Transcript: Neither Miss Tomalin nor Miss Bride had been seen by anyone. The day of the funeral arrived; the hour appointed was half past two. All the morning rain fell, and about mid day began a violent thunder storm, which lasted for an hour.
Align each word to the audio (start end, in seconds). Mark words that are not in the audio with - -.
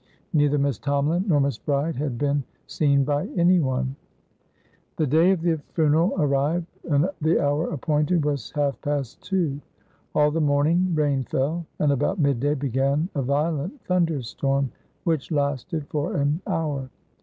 Neither 0.33 0.57
Miss 0.57 0.79
Tomalin 0.79 1.27
nor 1.27 1.39
Miss 1.39 1.59
Bride 1.59 1.95
had 1.95 2.17
been 2.17 2.43
seen 2.65 3.03
by 3.03 3.27
anyone. 3.37 3.95
The 4.95 5.05
day 5.05 5.29
of 5.29 5.43
the 5.43 5.61
funeral 5.73 6.13
arrived; 6.17 6.65
the 7.21 7.39
hour 7.39 7.69
appointed 7.69 8.25
was 8.25 8.49
half 8.49 8.81
past 8.81 9.21
two. 9.21 9.61
All 10.15 10.31
the 10.31 10.41
morning 10.41 10.91
rain 10.95 11.23
fell, 11.25 11.67
and 11.77 11.91
about 11.91 12.17
mid 12.19 12.39
day 12.39 12.55
began 12.55 13.09
a 13.13 13.21
violent 13.21 13.79
thunder 13.83 14.23
storm, 14.23 14.71
which 15.03 15.29
lasted 15.31 15.85
for 15.89 16.15
an 16.17 16.41
hour. 16.47 16.89